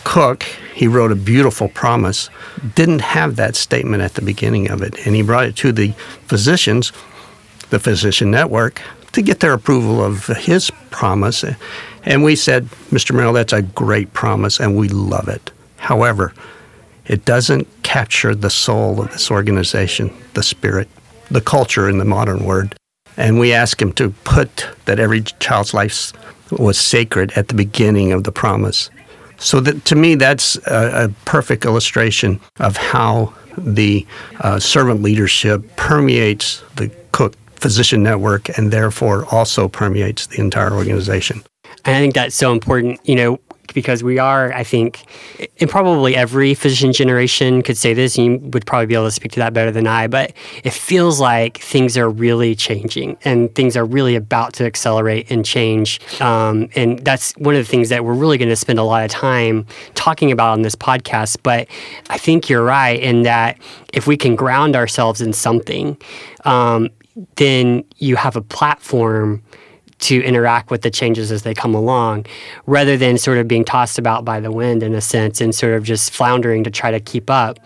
Cook, 0.04 0.42
he 0.74 0.88
wrote 0.88 1.12
a 1.12 1.16
beautiful 1.16 1.68
promise, 1.68 2.28
didn't 2.74 3.00
have 3.00 3.36
that 3.36 3.54
statement 3.54 4.02
at 4.02 4.14
the 4.14 4.22
beginning 4.22 4.70
of 4.70 4.82
it. 4.82 5.06
And 5.06 5.14
he 5.14 5.22
brought 5.22 5.46
it 5.46 5.56
to 5.56 5.72
the 5.72 5.92
physicians, 6.26 6.92
the 7.70 7.78
Physician 7.78 8.30
Network, 8.30 8.82
to 9.12 9.22
get 9.22 9.40
their 9.40 9.52
approval 9.52 10.02
of 10.02 10.26
his 10.26 10.70
promise. 10.90 11.44
And 12.04 12.22
we 12.22 12.36
said, 12.36 12.66
Mr. 12.90 13.14
Merrill, 13.14 13.32
that's 13.32 13.52
a 13.52 13.62
great 13.62 14.12
promise 14.12 14.58
and 14.60 14.76
we 14.76 14.88
love 14.88 15.28
it. 15.28 15.50
However, 15.76 16.32
it 17.06 17.24
doesn't 17.24 17.66
capture 17.82 18.34
the 18.34 18.50
soul 18.50 19.02
of 19.02 19.12
this 19.12 19.30
organization, 19.30 20.12
the 20.34 20.42
spirit, 20.42 20.88
the 21.30 21.40
culture 21.40 21.88
in 21.88 21.98
the 21.98 22.04
modern 22.04 22.44
word. 22.44 22.74
And 23.16 23.38
we 23.38 23.52
asked 23.52 23.82
him 23.82 23.92
to 23.94 24.10
put 24.24 24.68
that 24.86 24.98
every 24.98 25.22
child's 25.22 25.74
life 25.74 26.12
was 26.50 26.78
sacred 26.78 27.32
at 27.32 27.48
the 27.48 27.54
beginning 27.54 28.12
of 28.12 28.24
the 28.24 28.32
promise. 28.32 28.90
So 29.38 29.60
that, 29.60 29.84
to 29.86 29.96
me, 29.96 30.14
that's 30.14 30.56
a, 30.68 31.04
a, 31.04 31.08
perfect 31.24 31.64
illustration 31.64 32.40
of 32.60 32.76
how 32.76 33.34
the 33.58 34.06
uh, 34.40 34.60
servant 34.60 35.02
leadership 35.02 35.64
permeates 35.76 36.62
the 36.76 36.90
Physician 37.62 38.02
Network 38.02 38.56
and 38.58 38.72
therefore 38.72 39.24
also 39.30 39.68
permeates 39.68 40.26
the 40.26 40.40
entire 40.40 40.72
organization. 40.72 41.42
I 41.84 41.98
think 41.98 42.14
that's 42.14 42.34
so 42.34 42.52
important. 42.52 43.00
You 43.08 43.16
know, 43.16 43.40
because 43.72 44.02
we 44.02 44.18
are, 44.18 44.52
I 44.52 44.64
think, 44.64 45.04
and 45.60 45.68
probably 45.68 46.14
every 46.16 46.54
physician 46.54 46.92
generation 46.92 47.62
could 47.62 47.76
say 47.76 47.94
this, 47.94 48.18
and 48.18 48.26
you 48.26 48.48
would 48.50 48.66
probably 48.66 48.86
be 48.86 48.94
able 48.94 49.06
to 49.06 49.10
speak 49.10 49.32
to 49.32 49.40
that 49.40 49.52
better 49.52 49.70
than 49.70 49.86
I, 49.86 50.06
but 50.06 50.32
it 50.64 50.72
feels 50.72 51.20
like 51.20 51.58
things 51.58 51.96
are 51.96 52.10
really 52.10 52.54
changing 52.54 53.16
and 53.24 53.54
things 53.54 53.76
are 53.76 53.84
really 53.84 54.16
about 54.16 54.52
to 54.54 54.64
accelerate 54.64 55.30
and 55.30 55.44
change. 55.44 56.00
Um, 56.20 56.68
and 56.74 56.98
that's 57.00 57.32
one 57.38 57.54
of 57.54 57.64
the 57.64 57.70
things 57.70 57.88
that 57.88 58.04
we're 58.04 58.14
really 58.14 58.38
going 58.38 58.48
to 58.48 58.56
spend 58.56 58.78
a 58.78 58.84
lot 58.84 59.04
of 59.04 59.10
time 59.10 59.66
talking 59.94 60.30
about 60.30 60.52
on 60.52 60.62
this 60.62 60.76
podcast. 60.76 61.38
But 61.42 61.68
I 62.10 62.18
think 62.18 62.48
you're 62.48 62.64
right 62.64 63.00
in 63.00 63.22
that 63.22 63.58
if 63.92 64.06
we 64.06 64.16
can 64.16 64.36
ground 64.36 64.76
ourselves 64.76 65.20
in 65.20 65.32
something, 65.32 65.96
um, 66.44 66.88
then 67.36 67.84
you 67.96 68.16
have 68.16 68.36
a 68.36 68.42
platform 68.42 69.42
to 69.98 70.20
interact 70.24 70.70
with 70.70 70.82
the 70.82 70.90
changes 70.90 71.30
as 71.30 71.44
they 71.44 71.54
come 71.54 71.74
along 71.74 72.26
rather 72.66 72.96
than 72.96 73.16
sort 73.16 73.38
of 73.38 73.46
being 73.46 73.64
tossed 73.64 73.98
about 73.98 74.24
by 74.24 74.40
the 74.40 74.50
wind 74.50 74.82
in 74.82 74.94
a 74.94 75.00
sense 75.00 75.40
and 75.40 75.54
sort 75.54 75.74
of 75.74 75.84
just 75.84 76.10
floundering 76.10 76.64
to 76.64 76.70
try 76.70 76.90
to 76.90 76.98
keep 76.98 77.30
up. 77.30 77.58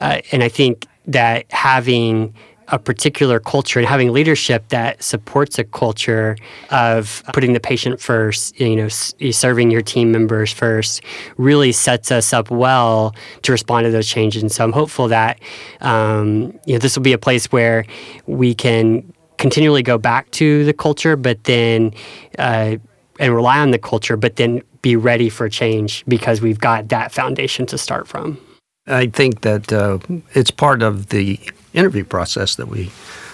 Uh, 0.00 0.20
and 0.32 0.42
I 0.42 0.48
think 0.48 0.88
that 1.06 1.50
having 1.52 2.34
a 2.68 2.78
particular 2.78 3.38
culture 3.38 3.78
and 3.78 3.88
having 3.88 4.12
leadership 4.12 4.68
that 4.68 5.02
supports 5.02 5.58
a 5.58 5.64
culture 5.64 6.36
of 6.70 7.22
putting 7.32 7.52
the 7.52 7.60
patient 7.60 8.00
first, 8.00 8.58
you 8.58 8.76
know, 8.76 8.88
serving 8.88 9.70
your 9.70 9.82
team 9.82 10.10
members 10.10 10.52
first, 10.52 11.02
really 11.36 11.72
sets 11.72 12.10
us 12.10 12.32
up 12.32 12.50
well 12.50 13.14
to 13.42 13.52
respond 13.52 13.84
to 13.84 13.90
those 13.90 14.08
changes. 14.08 14.42
And 14.42 14.50
so 14.50 14.64
I'm 14.64 14.72
hopeful 14.72 15.08
that 15.08 15.40
um, 15.80 16.58
you 16.66 16.74
know 16.74 16.78
this 16.78 16.96
will 16.96 17.02
be 17.02 17.12
a 17.12 17.18
place 17.18 17.52
where 17.52 17.84
we 18.26 18.54
can 18.54 19.12
continually 19.38 19.82
go 19.82 19.98
back 19.98 20.30
to 20.32 20.64
the 20.64 20.72
culture, 20.72 21.16
but 21.16 21.44
then 21.44 21.92
uh, 22.38 22.76
and 23.20 23.34
rely 23.34 23.58
on 23.58 23.70
the 23.70 23.78
culture, 23.78 24.16
but 24.16 24.36
then 24.36 24.62
be 24.82 24.96
ready 24.96 25.28
for 25.28 25.48
change 25.48 26.04
because 26.06 26.40
we've 26.40 26.58
got 26.58 26.88
that 26.88 27.12
foundation 27.12 27.66
to 27.66 27.78
start 27.78 28.06
from. 28.06 28.38
I 28.86 29.06
think 29.06 29.40
that 29.40 29.72
uh, 29.72 29.98
it's 30.34 30.50
part 30.50 30.82
of 30.82 31.08
the 31.08 31.38
interview 31.74 32.04
process 32.04 32.54
that 32.56 32.68
we, 32.68 32.86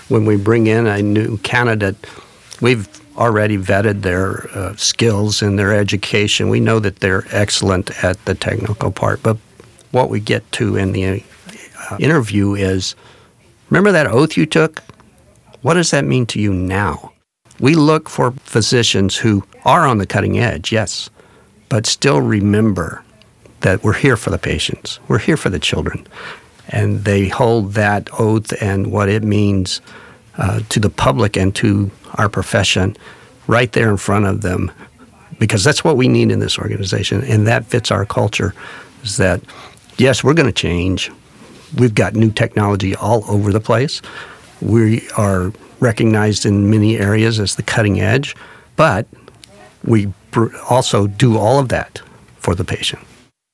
when 0.09 0.25
we 0.25 0.37
bring 0.37 0.67
in 0.67 0.87
a 0.87 1.03
new 1.03 1.39
candidate, 1.39 1.97
we've 2.61 2.89
already 3.17 3.59
vetted 3.59 4.03
their 4.03 4.49
uh, 4.57 4.75
skills 4.77 5.43
and 5.43 5.59
their 5.59 5.75
education. 5.75 6.49
We 6.49 6.61
know 6.61 6.79
that 6.81 7.01
they're 7.01 7.25
excellent 7.31 8.03
at 8.03 8.25
the 8.25 8.35
technical 8.35 8.91
part, 8.91 9.23
but 9.23 9.37
what 9.91 10.09
we 10.09 10.21
get 10.21 10.51
to 10.53 10.77
in 10.77 10.93
the 10.93 11.23
uh, 11.91 11.97
interview 11.99 12.55
is 12.55 12.95
remember 13.69 13.93
that 13.93 14.07
oath 14.07 14.37
you 14.37 14.47
took? 14.47 14.83
What 15.63 15.75
does 15.75 15.91
that 15.91 16.05
mean 16.05 16.27
to 16.27 16.41
you 16.41 16.53
now? 16.55 17.13
We 17.59 17.75
look 17.75 18.09
for 18.09 18.31
physicians 18.31 19.17
who 19.17 19.45
are 19.67 19.87
on 19.87 19.99
the 19.99 20.07
cutting 20.07 20.39
edge, 20.39 20.73
yes, 20.73 21.11
but 21.69 21.87
still 21.87 22.23
remember 22.23 23.05
that 23.61 23.85
we're 23.85 23.93
here 23.93 24.17
for 24.17 24.31
the 24.31 24.39
patients, 24.39 24.99
we're 25.09 25.19
here 25.19 25.37
for 25.37 25.51
the 25.51 25.59
children. 25.59 26.07
And 26.71 27.05
they 27.05 27.29
hold 27.29 27.75
that 27.75 28.09
oath 28.19 28.53
and 28.63 28.93
what 28.93 29.09
it 29.09 29.23
means 29.23 29.81
uh, 30.39 30.61
to 30.69 30.81
the 30.81 30.91
public 30.91 31.37
and 31.37 31.55
to 31.57 31.91
our 32.15 32.29
profession 32.29 32.97
right 33.47 33.73
there 33.73 33.91
in 33.91 33.97
front 33.97 34.27
of 34.27 34.41
them. 34.41 34.71
Because 35.39 35.65
that's 35.65 35.83
what 35.83 35.97
we 35.97 36.09
need 36.09 36.31
in 36.31 36.39
this 36.39 36.59
organization 36.59 37.23
and 37.25 37.47
that 37.47 37.65
fits 37.65 37.91
our 37.91 38.07
culture 38.07 38.55
is 39.03 39.17
that 39.17 39.41
yes 39.97 40.23
we're 40.23 40.35
going 40.35 40.47
to 40.47 40.53
change. 40.53 41.11
We've 41.77 41.95
got 41.95 42.15
new 42.15 42.31
technology 42.31 42.95
all 42.95 43.25
over 43.29 43.53
the 43.53 43.61
place. 43.61 44.03
We 44.61 45.09
are 45.17 45.53
recognized 45.81 46.45
in 46.45 46.71
many 46.71 46.99
areas 46.99 47.41
as 47.41 47.57
the 47.57 47.63
cutting 47.63 48.01
edge, 48.01 48.37
but 48.77 49.07
we 49.85 50.13
also 50.69 51.07
do 51.07 51.39
all 51.39 51.59
of 51.59 51.69
that 51.71 52.03
for 52.37 52.55
the 52.55 52.65
patient. 52.65 53.03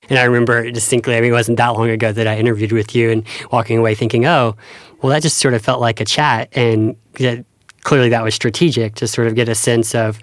And 0.09 0.19
I 0.19 0.25
remember 0.25 0.71
distinctly, 0.71 1.17
I 1.17 1.21
mean, 1.21 1.31
it 1.31 1.35
wasn't 1.35 1.59
that 1.59 1.69
long 1.69 1.91
ago 1.91 2.13
that 2.13 2.27
I 2.27 2.37
interviewed 2.39 2.73
with 2.73 2.95
you 2.95 3.11
and 3.11 3.27
walking 3.51 3.79
away 3.79 3.95
thinking, 3.95 4.27
oh, 4.27 4.57
well, 5.03 5.11
that 5.11 5.23
just 5.23 5.39
sort 5.39 5.55
of 5.55 5.63
felt 5.63 5.81
like 5.81 6.01
a 6.01 6.05
chat. 6.05 6.49
And 6.53 6.97
that, 7.15 7.45
clearly 7.83 8.09
that 8.09 8.25
was 8.25 8.35
strategic 8.35 8.97
to 8.97 9.07
sort 9.07 9.29
of 9.29 9.35
get 9.35 9.49
a 9.49 9.55
sense 9.55 9.95
of, 9.95 10.19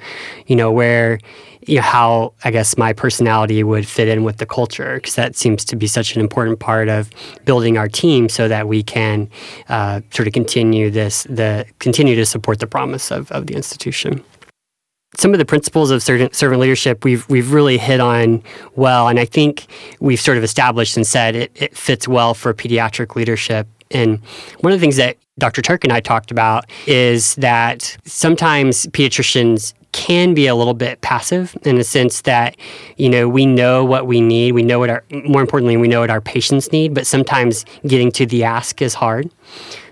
you 0.47 0.55
know, 0.55 0.71
where 0.71 1.19
you 1.67 1.77
know, 1.77 1.81
how 1.81 2.33
I 2.43 2.51
guess 2.51 2.77
my 2.77 2.93
personality 2.93 3.63
would 3.63 3.87
fit 3.87 4.07
in 4.07 4.23
with 4.23 4.37
the 4.37 4.45
culture 4.45 4.95
because 4.95 5.15
that 5.15 5.35
seems 5.35 5.63
to 5.65 5.75
be 5.75 5.87
such 5.87 6.15
an 6.15 6.21
important 6.21 6.59
part 6.59 6.89
of 6.89 7.09
building 7.45 7.77
our 7.77 7.87
team 7.87 8.29
so 8.29 8.47
that 8.47 8.67
we 8.67 8.83
can 8.83 9.29
uh, 9.69 10.01
sort 10.11 10.27
of 10.27 10.33
continue 10.33 10.89
this 10.89 11.23
the 11.29 11.65
continue 11.79 12.15
to 12.15 12.25
support 12.25 12.59
the 12.59 12.67
promise 12.67 13.11
of, 13.11 13.31
of 13.31 13.47
the 13.47 13.53
institution. 13.53 14.23
Some 15.15 15.33
of 15.33 15.37
the 15.37 15.45
principles 15.45 15.91
of 15.91 16.01
servant, 16.01 16.35
servant 16.35 16.61
leadership 16.61 17.03
we've 17.03 17.27
we've 17.29 17.53
really 17.53 17.77
hit 17.77 17.99
on 17.99 18.41
well, 18.75 19.07
and 19.07 19.19
I 19.19 19.25
think 19.25 19.67
we've 19.99 20.19
sort 20.19 20.37
of 20.37 20.43
established 20.43 20.97
and 20.97 21.05
said 21.05 21.35
it, 21.35 21.51
it 21.55 21.77
fits 21.77 22.07
well 22.07 22.33
for 22.33 22.53
pediatric 22.53 23.15
leadership. 23.15 23.67
And 23.91 24.19
one 24.61 24.73
of 24.73 24.79
the 24.79 24.83
things 24.83 24.97
that 24.97 25.17
Dr. 25.37 25.61
Turk 25.61 25.83
and 25.83 25.93
I 25.93 25.99
talked 25.99 26.31
about 26.31 26.65
is 26.87 27.35
that 27.35 27.97
sometimes 28.05 28.87
pediatricians 28.87 29.73
can 29.93 30.33
be 30.33 30.47
a 30.47 30.55
little 30.55 30.73
bit 30.73 30.99
passive 31.01 31.55
in 31.63 31.77
the 31.77 31.83
sense 31.83 32.21
that 32.21 32.57
you 32.97 33.07
know 33.07 33.29
we 33.29 33.45
know 33.45 33.85
what 33.85 34.07
we 34.07 34.19
need 34.19 34.51
we 34.51 34.63
know 34.63 34.79
what 34.79 34.89
our 34.89 35.03
more 35.25 35.39
importantly 35.39 35.77
we 35.77 35.87
know 35.87 36.01
what 36.01 36.09
our 36.09 36.19
patients 36.19 36.71
need 36.71 36.93
but 36.93 37.07
sometimes 37.07 37.63
getting 37.87 38.11
to 38.11 38.25
the 38.25 38.43
ask 38.43 38.81
is 38.81 38.93
hard. 38.93 39.31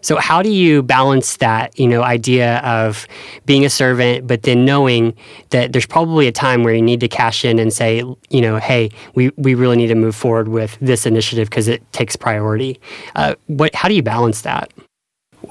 So 0.01 0.17
how 0.17 0.41
do 0.41 0.49
you 0.49 0.81
balance 0.81 1.37
that 1.37 1.79
you 1.79 1.87
know 1.87 2.01
idea 2.03 2.57
of 2.59 3.07
being 3.45 3.63
a 3.63 3.69
servant 3.69 4.27
but 4.27 4.43
then 4.43 4.65
knowing 4.65 5.15
that 5.51 5.71
there's 5.71 5.85
probably 5.85 6.27
a 6.27 6.31
time 6.31 6.63
where 6.63 6.73
you 6.73 6.81
need 6.81 6.99
to 6.99 7.07
cash 7.07 7.45
in 7.45 7.59
and 7.59 7.71
say 7.71 8.03
you 8.29 8.41
know 8.41 8.57
hey 8.57 8.89
we, 9.15 9.29
we 9.37 9.53
really 9.53 9.77
need 9.77 9.87
to 9.87 9.95
move 9.95 10.15
forward 10.15 10.47
with 10.47 10.77
this 10.81 11.05
initiative 11.05 11.49
because 11.49 11.67
it 11.67 11.81
takes 11.93 12.15
priority. 12.15 12.79
Uh, 13.15 13.35
what 13.47 13.73
how 13.75 13.87
do 13.87 13.93
you 13.93 14.03
balance 14.03 14.41
that? 14.41 14.73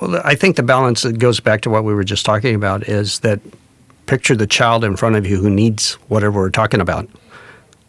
Well, 0.00 0.20
I 0.24 0.34
think 0.34 0.56
the 0.56 0.62
balance 0.62 1.02
that 1.02 1.18
goes 1.18 1.40
back 1.40 1.62
to 1.62 1.70
what 1.70 1.84
we 1.84 1.94
were 1.94 2.04
just 2.04 2.24
talking 2.24 2.54
about 2.54 2.88
is 2.88 3.20
that 3.20 3.40
picture 4.10 4.34
the 4.34 4.44
child 4.44 4.82
in 4.82 4.96
front 4.96 5.14
of 5.14 5.24
you 5.24 5.36
who 5.36 5.48
needs 5.48 5.92
whatever 6.08 6.40
we're 6.40 6.50
talking 6.50 6.80
about. 6.80 7.08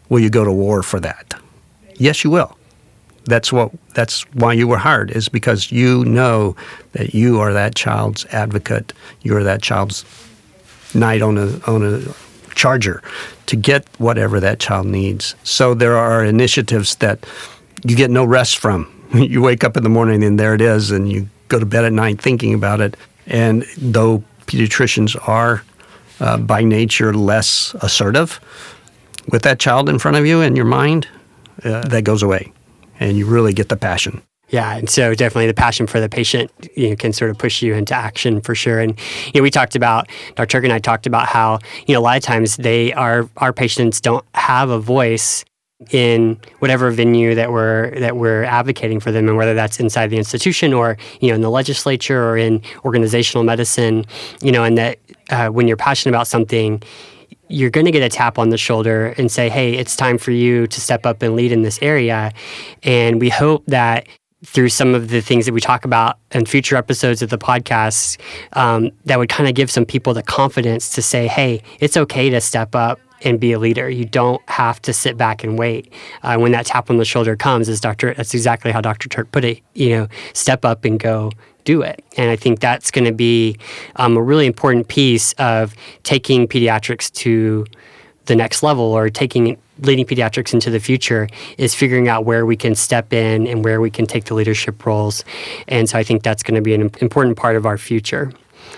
Will 0.09 0.19
you 0.19 0.29
go 0.29 0.45
to 0.45 0.51
war 0.51 0.83
for 0.83 0.99
that? 0.99 1.33
Yes, 1.95 2.23
you 2.23 2.29
will. 2.29 2.55
That's 3.25 3.51
what 3.51 3.71
that's 3.95 4.21
why 4.33 4.53
you 4.53 4.67
were 4.67 4.77
hired 4.77 5.09
is 5.09 5.29
because 5.29 5.71
you 5.71 6.05
know 6.05 6.55
that 6.91 7.15
you 7.15 7.39
are 7.39 7.53
that 7.53 7.73
child's 7.73 8.25
advocate. 8.25 8.93
You 9.23 9.35
are 9.35 9.43
that 9.43 9.63
child's 9.63 10.05
knight 10.93 11.23
on 11.23 11.39
a 11.39 11.59
on 11.65 11.81
a 11.83 12.53
charger 12.53 13.01
to 13.47 13.55
get 13.55 13.87
whatever 13.97 14.39
that 14.39 14.59
child 14.59 14.85
needs. 14.85 15.33
So 15.43 15.73
there 15.73 15.97
are 15.97 16.23
initiatives 16.23 16.97
that 16.97 17.25
you 17.83 17.95
get 17.95 18.11
no 18.11 18.25
rest 18.25 18.59
from. 18.59 18.85
You 19.13 19.41
wake 19.41 19.63
up 19.63 19.75
in 19.75 19.83
the 19.83 19.89
morning 19.89 20.23
and 20.23 20.39
there 20.39 20.53
it 20.53 20.61
is 20.61 20.91
and 20.91 21.11
you 21.11 21.27
go 21.47 21.59
to 21.59 21.65
bed 21.65 21.83
at 21.83 21.93
night 21.93 22.21
thinking 22.21 22.53
about 22.53 22.79
it. 22.79 22.95
And 23.25 23.65
though 23.77 24.23
pediatricians 24.45 25.17
are 25.27 25.63
uh, 26.21 26.37
by 26.37 26.63
nature 26.63 27.13
less 27.13 27.75
assertive, 27.81 28.39
with 29.29 29.41
that 29.43 29.59
child 29.59 29.89
in 29.89 29.99
front 29.99 30.17
of 30.17 30.25
you 30.25 30.41
in 30.41 30.55
your 30.55 30.65
mind, 30.65 31.07
uh, 31.63 31.81
that 31.87 32.03
goes 32.03 32.23
away, 32.23 32.53
and 32.99 33.17
you 33.17 33.25
really 33.25 33.53
get 33.53 33.69
the 33.69 33.75
passion. 33.75 34.21
Yeah, 34.49 34.75
and 34.75 34.89
so 34.89 35.15
definitely 35.15 35.47
the 35.47 35.53
passion 35.53 35.87
for 35.87 36.01
the 36.01 36.09
patient 36.09 36.51
you 36.75 36.89
know, 36.89 36.95
can 36.97 37.13
sort 37.13 37.31
of 37.31 37.37
push 37.37 37.61
you 37.61 37.73
into 37.73 37.95
action 37.95 38.41
for 38.41 38.53
sure. 38.53 38.79
And 38.79 38.99
you 39.27 39.39
know, 39.39 39.43
we 39.43 39.49
talked 39.49 39.77
about 39.77 40.09
Dr. 40.35 40.47
Turk 40.47 40.63
and 40.65 40.73
I 40.73 40.79
talked 40.79 41.07
about 41.07 41.27
how 41.27 41.59
you 41.87 41.93
know 41.93 42.01
a 42.01 42.03
lot 42.03 42.17
of 42.17 42.23
times 42.23 42.57
they 42.57 42.91
are 42.93 43.29
our 43.37 43.53
patients 43.53 44.01
don't 44.01 44.25
have 44.35 44.69
a 44.69 44.79
voice 44.79 45.45
in 45.89 46.39
whatever 46.59 46.91
venue 46.91 47.33
that 47.35 47.51
we're 47.51 48.00
that 48.00 48.15
we're 48.15 48.43
advocating 48.43 49.00
for 49.00 49.11
them, 49.11 49.27
and 49.27 49.38
whether 49.38 49.53
that's 49.53 49.79
inside 49.79 50.07
the 50.07 50.17
institution 50.17 50.73
or 50.73 50.97
you 51.19 51.29
know 51.29 51.35
in 51.35 51.41
the 51.41 51.50
legislature 51.50 52.23
or 52.23 52.38
in 52.38 52.61
organizational 52.85 53.43
medicine, 53.43 54.05
you 54.41 54.51
know, 54.51 54.63
and 54.63 54.77
that 54.77 55.00
uh, 55.29 55.47
when 55.47 55.67
you're 55.67 55.77
passionate 55.77 56.15
about 56.15 56.27
something, 56.27 56.81
you're 57.47 57.69
going 57.69 57.85
to 57.85 57.91
get 57.91 58.03
a 58.03 58.09
tap 58.09 58.38
on 58.38 58.50
the 58.50 58.57
shoulder 58.57 59.13
and 59.17 59.31
say, 59.31 59.50
"Hey, 59.50 59.73
it's 59.73 59.95
time 59.95 60.17
for 60.17 60.31
you 60.31 60.67
to 60.67 60.81
step 60.81 61.05
up 61.05 61.21
and 61.21 61.35
lead 61.35 61.51
in 61.51 61.63
this 61.63 61.79
area," 61.81 62.31
and 62.83 63.19
we 63.19 63.29
hope 63.29 63.65
that 63.67 64.07
through 64.43 64.69
some 64.69 64.95
of 64.95 65.09
the 65.09 65.21
things 65.21 65.45
that 65.45 65.53
we 65.53 65.61
talk 65.61 65.85
about 65.85 66.17
in 66.31 66.45
future 66.47 66.75
episodes 66.75 67.21
of 67.21 67.29
the 67.29 67.38
podcast, 67.38 68.19
um, 68.53 68.89
that 69.05 69.19
would 69.19 69.29
kind 69.29 69.47
of 69.47 69.53
give 69.53 69.69
some 69.69 69.85
people 69.85 70.13
the 70.13 70.23
confidence 70.23 70.93
to 70.95 71.01
say, 71.01 71.27
"Hey, 71.27 71.61
it's 71.79 71.97
okay 71.97 72.29
to 72.29 72.41
step 72.41 72.75
up." 72.75 73.00
And 73.23 73.39
be 73.39 73.51
a 73.51 73.59
leader. 73.59 73.89
You 73.89 74.05
don't 74.05 74.41
have 74.49 74.81
to 74.83 74.93
sit 74.93 75.17
back 75.17 75.43
and 75.43 75.57
wait. 75.57 75.91
Uh, 76.23 76.37
when 76.37 76.51
that 76.53 76.65
tap 76.65 76.89
on 76.89 76.97
the 76.97 77.05
shoulder 77.05 77.35
comes, 77.35 77.69
as 77.69 77.79
Dr. 77.79 78.13
That's 78.13 78.33
exactly 78.33 78.71
how 78.71 78.81
Dr. 78.81 79.09
Turk 79.09 79.31
put 79.31 79.43
it. 79.43 79.61
You 79.73 79.89
know, 79.89 80.07
step 80.33 80.65
up 80.65 80.85
and 80.85 80.99
go 80.99 81.31
do 81.63 81.81
it. 81.81 82.03
And 82.17 82.29
I 82.29 82.35
think 82.35 82.59
that's 82.59 82.91
going 82.91 83.05
to 83.05 83.11
be 83.11 83.57
um, 83.95 84.17
a 84.17 84.21
really 84.21 84.45
important 84.45 84.87
piece 84.87 85.33
of 85.33 85.75
taking 86.03 86.47
pediatrics 86.47 87.11
to 87.13 87.65
the 88.25 88.35
next 88.35 88.63
level 88.63 88.85
or 88.85 89.09
taking 89.09 89.57
leading 89.79 90.05
pediatrics 90.05 90.53
into 90.53 90.69
the 90.69 90.79
future 90.79 91.27
is 91.57 91.73
figuring 91.73 92.07
out 92.07 92.23
where 92.23 92.45
we 92.45 92.55
can 92.55 92.75
step 92.75 93.13
in 93.13 93.47
and 93.47 93.65
where 93.65 93.81
we 93.81 93.89
can 93.89 94.05
take 94.05 94.25
the 94.25 94.33
leadership 94.33 94.85
roles. 94.85 95.23
And 95.67 95.89
so 95.89 95.97
I 95.97 96.03
think 96.03 96.23
that's 96.23 96.43
going 96.43 96.55
to 96.55 96.61
be 96.61 96.73
an 96.73 96.81
important 97.01 97.35
part 97.35 97.55
of 97.55 97.65
our 97.65 97.77
future. 97.77 98.31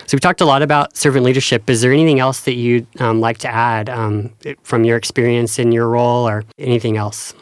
So 0.07 0.15
we 0.15 0.19
talked 0.19 0.41
a 0.41 0.45
lot 0.45 0.61
about 0.61 0.95
servant 0.95 1.25
leadership. 1.25 1.69
Is 1.69 1.81
there 1.81 1.91
anything 1.91 2.19
else 2.19 2.41
that 2.41 2.53
you'd 2.53 2.87
um, 3.01 3.19
like 3.19 3.37
to 3.39 3.47
add 3.47 3.89
um, 3.89 4.31
from 4.63 4.83
your 4.83 4.97
experience 4.97 5.59
in 5.59 5.71
your 5.71 5.87
role, 5.87 6.27
or 6.27 6.43
anything 6.57 6.97
else? 6.97 7.33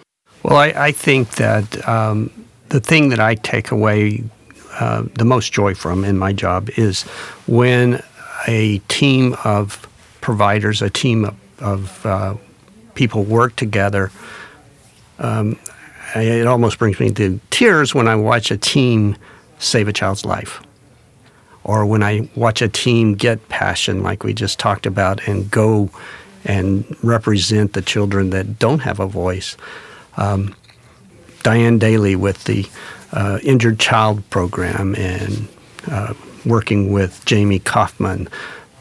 Well, 0.43 0.57
I, 0.57 0.67
I 0.75 0.91
think 0.91 1.35
that 1.35 1.87
um, 1.87 2.31
the 2.69 2.79
thing 2.79 3.09
that 3.09 3.19
I 3.19 3.35
take 3.35 3.71
away 3.71 4.23
uh, 4.79 5.03
the 5.15 5.25
most 5.25 5.53
joy 5.53 5.75
from 5.75 6.03
in 6.03 6.17
my 6.17 6.33
job 6.33 6.69
is 6.77 7.03
when 7.45 8.01
a 8.47 8.79
team 8.87 9.35
of 9.43 9.87
providers, 10.21 10.81
a 10.81 10.89
team 10.89 11.25
of, 11.25 11.35
of 11.61 12.05
uh, 12.05 12.35
people 12.95 13.23
work 13.23 13.55
together. 13.55 14.11
Um, 15.19 15.59
it 16.15 16.47
almost 16.47 16.79
brings 16.79 16.99
me 16.99 17.11
to 17.11 17.39
tears 17.51 17.93
when 17.93 18.07
I 18.07 18.15
watch 18.15 18.51
a 18.51 18.57
team 18.57 19.15
save 19.59 19.87
a 19.87 19.93
child's 19.93 20.25
life, 20.25 20.61
or 21.63 21.85
when 21.85 22.03
I 22.03 22.29
watch 22.35 22.61
a 22.61 22.67
team 22.67 23.13
get 23.13 23.49
passion, 23.49 24.03
like 24.03 24.23
we 24.23 24.33
just 24.33 24.59
talked 24.59 24.85
about, 24.85 25.27
and 25.27 25.49
go 25.49 25.89
and 26.43 26.85
represent 27.03 27.73
the 27.73 27.81
children 27.81 28.31
that 28.31 28.57
don't 28.59 28.79
have 28.79 28.99
a 28.99 29.07
voice. 29.07 29.57
Um, 30.17 30.55
Diane 31.43 31.77
Daly 31.77 32.15
with 32.15 32.43
the 32.45 32.67
uh, 33.11 33.39
Injured 33.43 33.79
Child 33.79 34.27
Program 34.29 34.95
and 34.95 35.47
uh, 35.89 36.13
working 36.45 36.91
with 36.91 37.23
Jamie 37.25 37.59
Kaufman. 37.59 38.27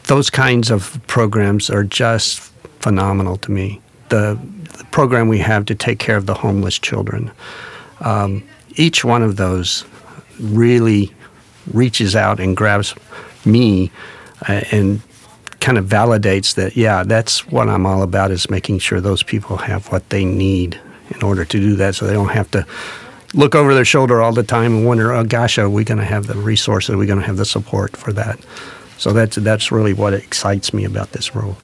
Those 0.05 0.29
kinds 0.29 0.71
of 0.71 0.99
programs 1.07 1.69
are 1.69 1.83
just 1.83 2.39
phenomenal 2.79 3.37
to 3.37 3.51
me. 3.51 3.81
The, 4.09 4.39
the 4.77 4.83
program 4.85 5.27
we 5.27 5.39
have 5.39 5.65
to 5.65 5.75
take 5.75 5.99
care 5.99 6.17
of 6.17 6.25
the 6.25 6.33
homeless 6.33 6.77
children, 6.77 7.31
um, 8.01 8.43
each 8.75 9.03
one 9.03 9.21
of 9.21 9.37
those 9.37 9.85
really 10.39 11.13
reaches 11.73 12.15
out 12.15 12.39
and 12.39 12.55
grabs 12.55 12.95
me 13.45 13.91
uh, 14.47 14.61
and 14.71 15.01
kind 15.59 15.77
of 15.77 15.85
validates 15.85 16.55
that, 16.55 16.75
yeah, 16.75 17.03
that's 17.03 17.47
what 17.47 17.69
I'm 17.69 17.85
all 17.85 18.01
about 18.01 18.31
is 18.31 18.49
making 18.49 18.79
sure 18.79 18.99
those 18.99 19.23
people 19.23 19.57
have 19.57 19.91
what 19.91 20.09
they 20.09 20.25
need 20.25 20.79
in 21.09 21.21
order 21.23 21.45
to 21.45 21.59
do 21.59 21.75
that 21.75 21.95
so 21.95 22.07
they 22.07 22.13
don't 22.13 22.29
have 22.29 22.49
to 22.51 22.65
look 23.33 23.55
over 23.55 23.73
their 23.73 23.85
shoulder 23.85 24.21
all 24.21 24.33
the 24.33 24.43
time 24.43 24.75
and 24.75 24.85
wonder, 24.85 25.13
oh 25.13 25.23
gosh, 25.23 25.57
are 25.57 25.69
we 25.69 25.83
going 25.83 25.99
to 25.99 26.05
have 26.05 26.27
the 26.27 26.35
resources? 26.35 26.89
Are 26.89 26.97
we 26.97 27.05
going 27.05 27.19
to 27.19 27.25
have 27.25 27.37
the 27.37 27.45
support 27.45 27.95
for 27.95 28.11
that? 28.13 28.39
So 28.97 29.13
that's 29.13 29.37
that's 29.37 29.71
really 29.71 29.93
what 29.93 30.13
excites 30.13 30.73
me 30.73 30.85
about 30.85 31.11
this 31.11 31.35
role. 31.35 31.57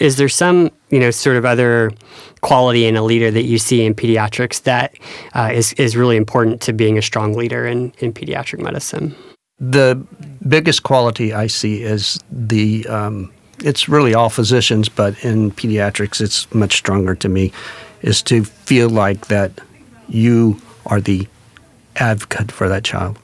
Is 0.00 0.16
there 0.16 0.28
some, 0.28 0.70
you 0.90 0.98
know, 0.98 1.10
sort 1.10 1.36
of 1.36 1.44
other 1.44 1.92
quality 2.40 2.84
in 2.84 2.96
a 2.96 3.02
leader 3.02 3.30
that 3.30 3.44
you 3.44 3.58
see 3.58 3.84
in 3.84 3.94
pediatrics 3.94 4.62
that 4.64 4.94
uh, 5.34 5.50
is 5.52 5.72
is 5.74 5.96
really 5.96 6.16
important 6.16 6.60
to 6.62 6.72
being 6.72 6.98
a 6.98 7.02
strong 7.02 7.34
leader 7.34 7.66
in, 7.66 7.92
in 7.98 8.12
pediatric 8.12 8.60
medicine? 8.60 9.14
The 9.60 10.04
biggest 10.46 10.82
quality 10.82 11.32
I 11.32 11.46
see 11.46 11.82
is 11.82 12.18
the 12.30 12.86
um, 12.88 13.32
it's 13.62 13.88
really 13.88 14.14
all 14.14 14.30
physicians, 14.30 14.88
but 14.88 15.22
in 15.24 15.52
pediatrics, 15.52 16.20
it's 16.20 16.52
much 16.52 16.76
stronger 16.76 17.14
to 17.14 17.28
me, 17.28 17.52
is 18.02 18.22
to 18.22 18.44
feel 18.44 18.90
like 18.90 19.28
that 19.28 19.52
you 20.08 20.60
are 20.86 21.00
the 21.00 21.26
advocate 21.96 22.50
for 22.50 22.68
that 22.68 22.84
child. 22.84 23.18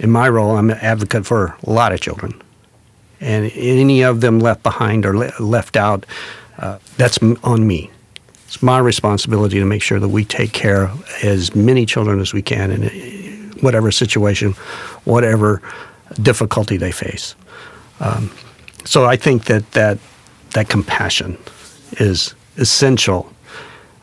In 0.00 0.10
my 0.10 0.28
role, 0.28 0.56
I'm 0.56 0.70
an 0.70 0.78
advocate 0.78 1.26
for 1.26 1.56
a 1.62 1.70
lot 1.70 1.92
of 1.92 2.00
children. 2.00 2.40
And 3.20 3.50
any 3.54 4.02
of 4.02 4.20
them 4.20 4.38
left 4.38 4.62
behind 4.62 5.06
or 5.06 5.16
le- 5.16 5.32
left 5.38 5.76
out, 5.76 6.06
uh, 6.58 6.78
that's 6.96 7.18
on 7.42 7.66
me. 7.66 7.90
It's 8.46 8.62
my 8.62 8.78
responsibility 8.78 9.58
to 9.58 9.64
make 9.64 9.82
sure 9.82 9.98
that 9.98 10.08
we 10.08 10.24
take 10.24 10.52
care 10.52 10.84
of 10.84 11.06
as 11.22 11.54
many 11.54 11.86
children 11.86 12.20
as 12.20 12.32
we 12.32 12.42
can 12.42 12.70
in 12.70 12.82
whatever 13.62 13.90
situation, 13.90 14.52
whatever 15.04 15.62
difficulty 16.20 16.76
they 16.76 16.92
face. 16.92 17.34
Um, 18.00 18.30
so 18.84 19.06
I 19.06 19.16
think 19.16 19.44
that 19.44 19.70
that, 19.72 19.98
that 20.50 20.68
compassion 20.68 21.38
is 21.92 22.34
essential 22.56 23.32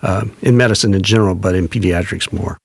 uh, 0.01 0.25
in 0.42 0.58
medicine 0.58 0.94
in 0.94 1.04
general, 1.04 1.36
but 1.36 1.56
in 1.56 1.68
pediatrics 1.68 2.32
more. 2.32 2.58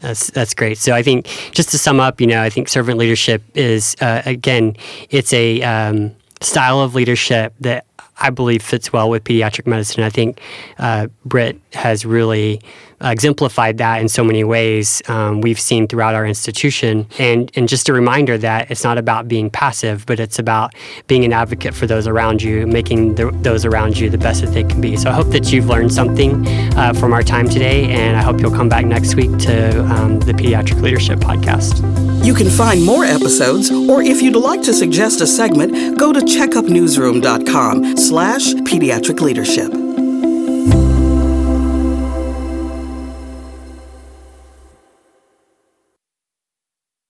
That's 0.00 0.30
that's 0.30 0.54
great. 0.54 0.78
So 0.78 0.94
I 0.94 1.02
think 1.02 1.26
just 1.52 1.70
to 1.70 1.78
sum 1.78 2.00
up, 2.00 2.20
you 2.20 2.26
know, 2.26 2.40
I 2.40 2.48
think 2.48 2.68
servant 2.68 2.96
leadership 2.98 3.42
is 3.54 3.96
uh, 4.00 4.22
again, 4.24 4.76
it's 5.10 5.32
a 5.32 5.60
um, 5.62 6.14
style 6.40 6.80
of 6.80 6.94
leadership 6.94 7.52
that 7.60 7.84
I 8.20 8.30
believe 8.30 8.62
fits 8.62 8.92
well 8.92 9.10
with 9.10 9.24
pediatric 9.24 9.66
medicine. 9.66 10.04
I 10.04 10.10
think 10.10 10.40
uh, 10.78 11.08
Britt 11.24 11.60
has 11.72 12.06
really 12.06 12.60
exemplified 13.02 13.78
that 13.78 14.00
in 14.00 14.08
so 14.08 14.22
many 14.22 14.44
ways 14.44 15.02
um, 15.08 15.40
we've 15.40 15.60
seen 15.60 15.86
throughout 15.86 16.14
our 16.14 16.26
institution. 16.26 17.06
And, 17.18 17.50
and 17.54 17.68
just 17.68 17.88
a 17.88 17.92
reminder 17.92 18.36
that 18.38 18.70
it's 18.70 18.84
not 18.84 18.98
about 18.98 19.28
being 19.28 19.50
passive, 19.50 20.06
but 20.06 20.20
it's 20.20 20.38
about 20.38 20.74
being 21.06 21.24
an 21.24 21.32
advocate 21.32 21.74
for 21.74 21.86
those 21.86 22.06
around 22.06 22.42
you, 22.42 22.66
making 22.66 23.14
the, 23.14 23.30
those 23.42 23.64
around 23.64 23.98
you 23.98 24.10
the 24.10 24.18
best 24.18 24.42
that 24.42 24.52
they 24.52 24.64
can 24.64 24.80
be. 24.80 24.96
So 24.96 25.10
I 25.10 25.12
hope 25.12 25.28
that 25.28 25.52
you've 25.52 25.66
learned 25.66 25.92
something 25.92 26.46
uh, 26.76 26.92
from 26.94 27.12
our 27.12 27.22
time 27.22 27.48
today, 27.48 27.90
and 27.90 28.16
I 28.16 28.22
hope 28.22 28.40
you'll 28.40 28.50
come 28.50 28.68
back 28.68 28.84
next 28.84 29.14
week 29.14 29.36
to 29.38 29.84
um, 29.84 30.20
the 30.20 30.32
Pediatric 30.32 30.80
Leadership 30.80 31.20
Podcast. 31.20 31.80
You 32.24 32.34
can 32.34 32.50
find 32.50 32.84
more 32.84 33.04
episodes, 33.04 33.70
or 33.70 34.02
if 34.02 34.20
you'd 34.20 34.36
like 34.36 34.62
to 34.62 34.74
suggest 34.74 35.20
a 35.20 35.26
segment, 35.26 35.98
go 35.98 36.12
to 36.12 36.20
checkupnewsroom.com 36.20 37.96
slash 37.96 38.52
pediatric 38.52 39.20
leadership. 39.20 39.89